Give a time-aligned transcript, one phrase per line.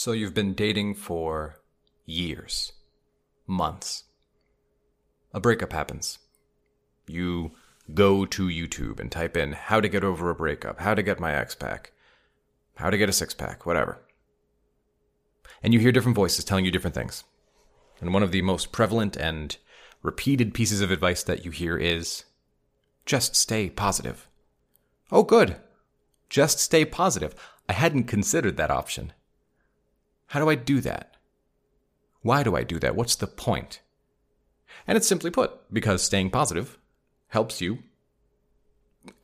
[0.00, 1.60] So you've been dating for
[2.06, 2.72] years,
[3.46, 4.04] months.
[5.34, 6.20] A breakup happens.
[7.06, 7.50] You
[7.92, 11.20] go to YouTube and type in how to get over a breakup, how to get
[11.20, 11.92] my ex back,
[12.76, 14.00] how to get a six pack, whatever.
[15.62, 17.24] And you hear different voices telling you different things.
[18.00, 19.54] And one of the most prevalent and
[20.02, 22.24] repeated pieces of advice that you hear is
[23.04, 24.30] just stay positive.
[25.12, 25.56] Oh, good.
[26.30, 27.34] Just stay positive.
[27.68, 29.12] I hadn't considered that option.
[30.30, 31.16] How do I do that?
[32.22, 32.94] Why do I do that?
[32.94, 33.80] What's the point?
[34.86, 36.78] And it's simply put because staying positive
[37.30, 37.80] helps you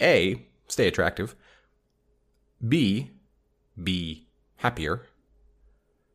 [0.00, 1.36] A, stay attractive,
[2.66, 3.10] B,
[3.82, 5.02] be happier,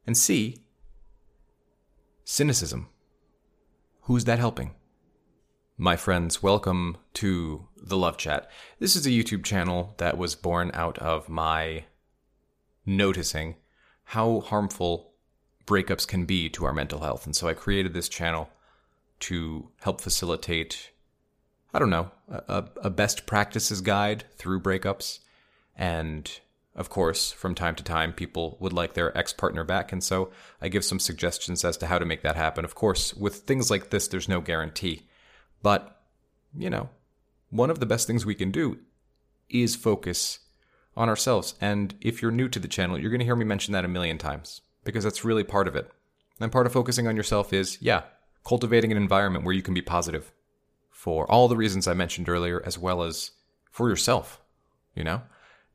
[0.07, 0.57] and C,
[2.23, 2.87] cynicism.
[4.01, 4.73] Who's that helping?
[5.77, 8.49] My friends, welcome to the Love Chat.
[8.79, 11.85] This is a YouTube channel that was born out of my
[12.87, 13.55] noticing
[14.09, 15.11] how harmful
[15.67, 17.27] breakups can be to our mental health.
[17.27, 18.49] And so I created this channel
[19.19, 20.89] to help facilitate,
[21.75, 25.19] I don't know, a, a best practices guide through breakups.
[25.75, 26.27] And
[26.75, 29.91] of course, from time to time, people would like their ex partner back.
[29.91, 32.65] And so I give some suggestions as to how to make that happen.
[32.65, 35.03] Of course, with things like this, there's no guarantee.
[35.61, 36.01] But,
[36.57, 36.89] you know,
[37.51, 38.79] one of the best things we can do
[39.51, 40.39] is focus
[40.95, 41.55] on ourselves.
[41.61, 43.89] And if you're new to the channel, you're going to hear me mention that a
[43.89, 45.91] million times because that's really part of it.
[46.39, 48.03] And part of focusing on yourself is, yeah,
[48.47, 50.31] cultivating an environment where you can be positive
[50.89, 53.31] for all the reasons I mentioned earlier, as well as
[53.71, 54.41] for yourself.
[54.95, 55.21] You know,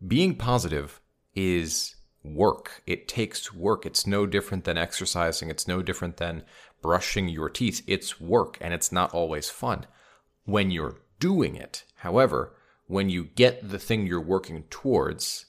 [0.07, 1.01] being positive
[1.35, 2.83] is work.
[2.87, 3.87] It takes work.
[3.87, 5.51] It's no different than exercising.
[5.51, 6.43] It's no different than
[6.83, 7.83] brushing your teeth.
[7.87, 9.87] It's work and it's not always fun
[10.45, 11.85] when you're doing it.
[11.97, 12.55] However,
[12.87, 15.47] when you get the thing you're working towards,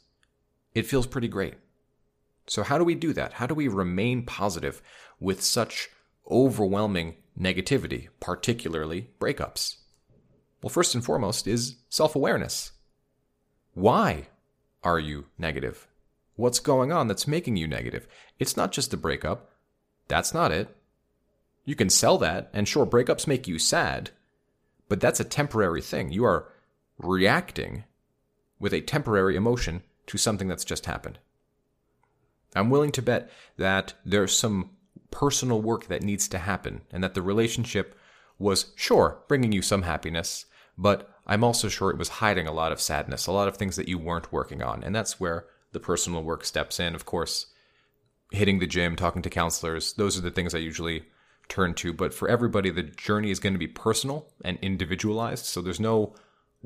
[0.73, 1.55] it feels pretty great.
[2.47, 3.33] So, how do we do that?
[3.33, 4.81] How do we remain positive
[5.19, 5.89] with such
[6.29, 9.77] overwhelming negativity, particularly breakups?
[10.61, 12.71] Well, first and foremost is self awareness.
[13.73, 14.27] Why
[14.83, 15.87] are you negative?
[16.35, 18.07] What's going on that's making you negative?
[18.39, 19.51] It's not just the breakup.
[20.07, 20.75] That's not it.
[21.65, 24.11] You can sell that, and sure, breakups make you sad,
[24.87, 26.11] but that's a temporary thing.
[26.11, 26.47] You are
[26.97, 27.83] reacting
[28.59, 31.19] with a temporary emotion to something that's just happened.
[32.55, 34.71] I'm willing to bet that there's some
[35.11, 37.97] personal work that needs to happen and that the relationship
[38.39, 40.45] was, sure, bringing you some happiness,
[40.77, 43.75] but I'm also sure it was hiding a lot of sadness, a lot of things
[43.77, 44.83] that you weren't working on.
[44.83, 46.95] And that's where the personal work steps in.
[46.95, 47.47] Of course,
[48.31, 51.03] hitting the gym, talking to counselors, those are the things I usually
[51.47, 51.93] turn to.
[51.93, 55.45] But for everybody, the journey is going to be personal and individualized.
[55.45, 56.15] So there's no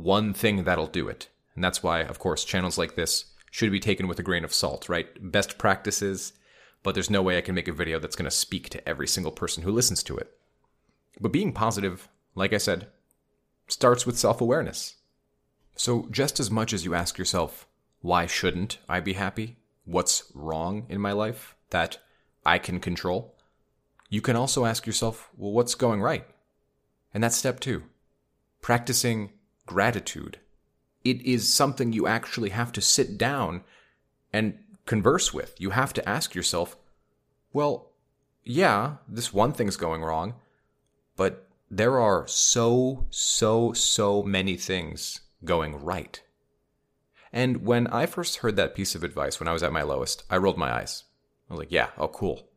[0.03, 1.27] one thing that'll do it.
[1.55, 4.53] And that's why, of course, channels like this should be taken with a grain of
[4.53, 5.07] salt, right?
[5.31, 6.33] Best practices,
[6.83, 9.07] but there's no way I can make a video that's going to speak to every
[9.07, 10.31] single person who listens to it.
[11.19, 12.87] But being positive, like I said,
[13.67, 14.95] starts with self awareness.
[15.75, 17.67] So, just as much as you ask yourself,
[18.01, 19.57] why shouldn't I be happy?
[19.83, 21.97] What's wrong in my life that
[22.45, 23.35] I can control?
[24.09, 26.25] You can also ask yourself, well, what's going right?
[27.13, 27.83] And that's step two
[28.61, 29.31] practicing
[29.69, 30.39] gratitude.
[31.05, 33.61] It is something you actually have to sit down
[34.33, 34.57] and
[34.87, 35.53] converse with.
[35.59, 36.75] You have to ask yourself,
[37.53, 37.91] well,
[38.43, 40.33] yeah, this one thing's going wrong,
[41.15, 46.19] but there are so, so, so many things going right.
[47.31, 50.23] And when I first heard that piece of advice when I was at my lowest,
[50.31, 51.03] I rolled my eyes.
[51.47, 52.49] I was like, yeah, oh cool.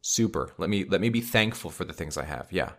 [0.00, 0.52] Super.
[0.56, 2.46] Let me let me be thankful for the things I have.
[2.50, 2.70] Yeah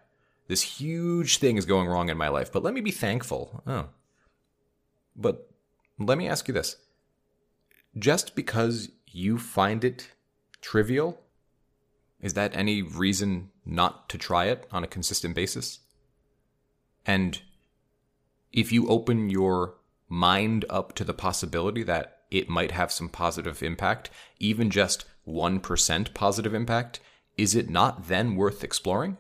[0.52, 3.64] this huge thing is going wrong in my life, but let me be thankful.
[3.66, 3.86] Oh.
[5.16, 5.50] But
[5.98, 6.76] let me ask you this
[7.98, 10.10] just because you find it
[10.60, 11.22] trivial,
[12.20, 15.80] is that any reason not to try it on a consistent basis?
[17.06, 17.42] And
[18.52, 19.76] if you open your
[20.10, 26.14] mind up to the possibility that it might have some positive impact, even just 1%
[26.14, 27.00] positive impact,
[27.38, 29.16] is it not then worth exploring?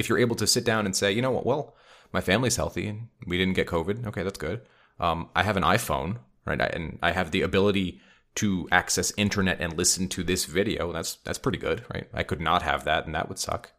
[0.00, 1.76] If you're able to sit down and say, you know what, well,
[2.12, 4.06] my family's healthy and we didn't get COVID.
[4.06, 4.62] Okay, that's good.
[4.98, 6.60] Um, I have an iPhone, right?
[6.60, 8.00] And I have the ability
[8.36, 10.92] to access internet and listen to this video.
[10.92, 12.08] That's that's pretty good, right?
[12.14, 13.72] I could not have that, and that would suck.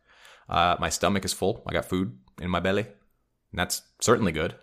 [0.49, 1.63] Uh, my stomach is full.
[1.67, 4.55] I got food in my belly, and that's certainly good.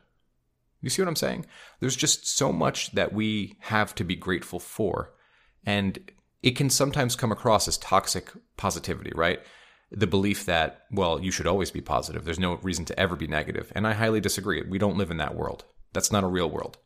[0.80, 1.46] You see what I'm saying?
[1.80, 5.14] There's just so much that we have to be grateful for,
[5.64, 5.98] and
[6.42, 9.40] it can sometimes come across as toxic positivity, right?
[9.90, 12.24] The belief that, well, you should always be positive.
[12.24, 13.72] There's no reason to ever be negative.
[13.74, 14.62] And I highly disagree.
[14.62, 15.64] We don't live in that world.
[15.92, 16.78] That's not a real world.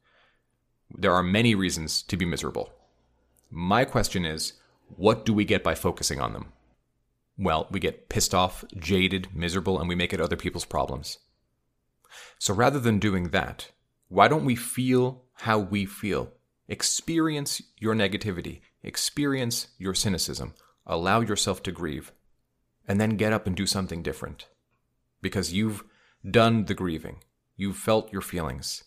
[0.94, 2.72] There are many reasons to be miserable.
[3.50, 4.54] My question is,
[4.88, 6.52] what do we get by focusing on them?
[7.38, 11.18] Well, we get pissed off, jaded, miserable, and we make it other people's problems.
[12.38, 13.70] So rather than doing that,
[14.08, 16.30] why don't we feel how we feel?
[16.68, 20.54] Experience your negativity, experience your cynicism,
[20.86, 22.12] allow yourself to grieve,
[22.86, 24.48] and then get up and do something different.
[25.20, 25.84] Because you've
[26.28, 27.18] done the grieving,
[27.56, 28.84] you've felt your feelings.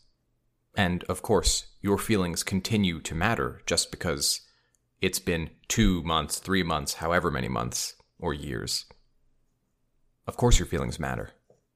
[0.76, 4.42] And of course, your feelings continue to matter just because
[5.02, 8.86] it's been two months, three months, however many months or years.
[10.28, 11.32] Of course, your feelings matter,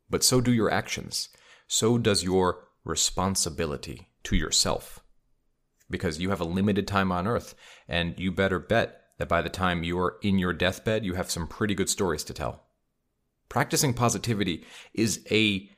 [0.10, 1.30] but so do your actions.
[1.68, 5.00] So does your responsibility to yourself.
[5.89, 7.56] Because you have a limited time on earth,
[7.88, 11.48] and you better bet that by the time you're in your deathbed, you have some
[11.48, 12.63] pretty good stories to tell.
[13.50, 15.69] Practicing positivity is a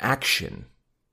[0.00, 0.66] action.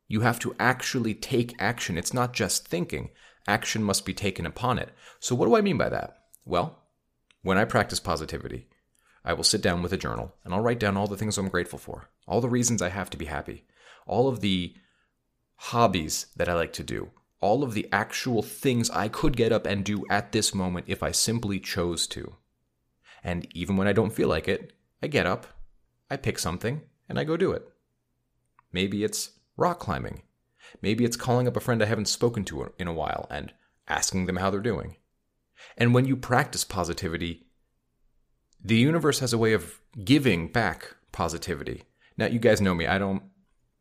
[0.07, 1.97] You have to actually take action.
[1.97, 3.09] It's not just thinking.
[3.47, 4.89] Action must be taken upon it.
[5.19, 6.17] So what do I mean by that?
[6.45, 6.79] Well,
[7.41, 8.67] when I practice positivity,
[9.25, 11.49] I will sit down with a journal and I'll write down all the things I'm
[11.49, 13.65] grateful for, all the reasons I have to be happy,
[14.05, 14.73] all of the
[15.55, 19.65] hobbies that I like to do, all of the actual things I could get up
[19.65, 22.35] and do at this moment if I simply chose to.
[23.23, 25.47] And even when I don't feel like it, I get up,
[26.09, 27.67] I pick something, and I go do it.
[28.71, 30.23] Maybe it's rock climbing.
[30.81, 33.53] Maybe it's calling up a friend I haven't spoken to in a while and
[33.87, 34.97] asking them how they're doing.
[35.77, 37.47] And when you practice positivity,
[38.63, 41.83] the universe has a way of giving back positivity.
[42.17, 43.23] Now, you guys know me, I don't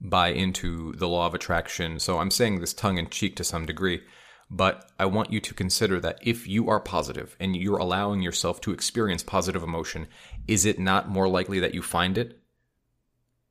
[0.00, 3.66] buy into the law of attraction, so I'm saying this tongue in cheek to some
[3.66, 4.02] degree.
[4.48, 8.60] But I want you to consider that if you are positive and you're allowing yourself
[8.60, 10.06] to experience positive emotion,
[10.46, 12.40] is it not more likely that you find it?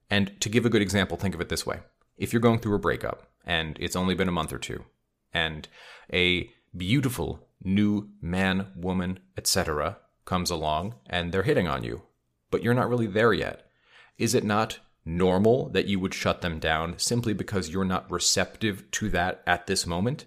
[0.09, 1.79] And to give a good example, think of it this way.
[2.17, 4.85] If you're going through a breakup and it's only been a month or two,
[5.33, 5.67] and
[6.13, 12.03] a beautiful new man, woman, etc., comes along and they're hitting on you,
[12.51, 13.69] but you're not really there yet.
[14.17, 18.89] Is it not normal that you would shut them down simply because you're not receptive
[18.91, 20.25] to that at this moment?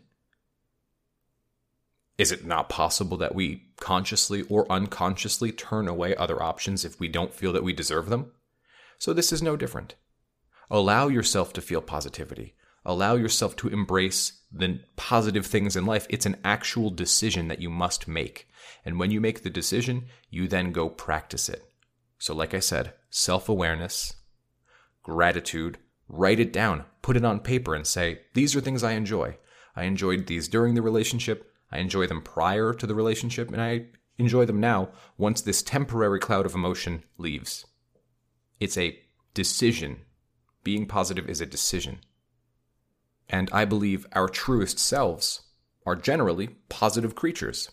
[2.17, 7.09] Is it not possible that we consciously or unconsciously turn away other options if we
[7.09, 8.33] don't feel that we deserve them?
[8.99, 9.95] So this is no different.
[10.71, 12.55] Allow yourself to feel positivity.
[12.85, 16.07] Allow yourself to embrace the positive things in life.
[16.09, 18.49] It's an actual decision that you must make.
[18.85, 21.71] And when you make the decision, you then go practice it.
[22.19, 24.15] So, like I said, self awareness,
[25.03, 25.79] gratitude,
[26.09, 29.39] write it down, put it on paper, and say, These are things I enjoy.
[29.77, 31.53] I enjoyed these during the relationship.
[31.71, 33.87] I enjoy them prior to the relationship, and I
[34.19, 37.67] enjoy them now once this temporary cloud of emotion leaves.
[38.61, 38.99] It's a
[39.35, 40.03] decision.
[40.65, 42.01] Being positive is a decision.
[43.29, 45.43] And I believe our truest selves
[45.87, 47.71] are generally positive creatures.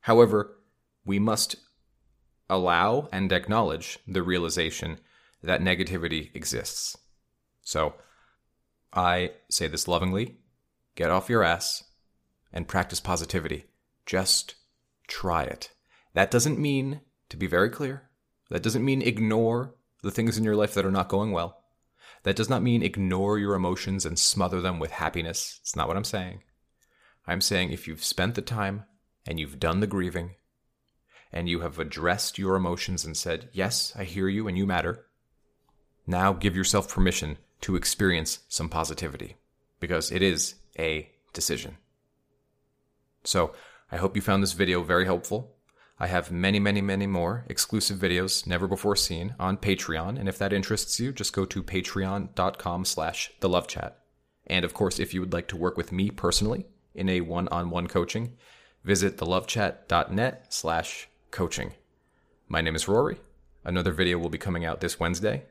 [0.00, 0.56] However,
[1.04, 1.56] we must
[2.48, 4.98] allow and acknowledge the realization
[5.42, 6.96] that negativity exists.
[7.62, 7.94] So,
[8.92, 10.38] I say this lovingly
[10.96, 11.84] get off your ass
[12.52, 13.66] and practice positivity.
[14.04, 14.56] Just
[15.06, 15.70] try it.
[16.14, 18.10] That doesn't mean, to be very clear,
[18.50, 21.62] that doesn't mean ignore the things in your life that are not going well.
[22.24, 25.58] That does not mean ignore your emotions and smother them with happiness.
[25.62, 26.42] It's not what I'm saying.
[27.26, 28.84] I'm saying if you've spent the time
[29.26, 30.34] and you've done the grieving
[31.32, 35.06] and you have addressed your emotions and said, Yes, I hear you and you matter,
[36.10, 39.36] now give yourself permission to experience some positivity
[39.78, 41.76] because it is a decision.
[43.24, 43.54] So,
[43.92, 45.54] I hope you found this video very helpful.
[45.98, 50.38] I have many, many, many more exclusive videos never before seen on Patreon, and if
[50.38, 53.92] that interests you, just go to patreon.com slash thelovechat.
[54.46, 57.88] And of course, if you would like to work with me personally in a one-on-one
[57.88, 58.32] coaching,
[58.82, 61.74] visit thelovechat.net slash coaching.
[62.48, 63.18] My name is Rory.
[63.62, 65.44] Another video will be coming out this Wednesday,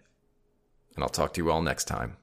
[1.00, 2.18] and I'll talk to you all next time.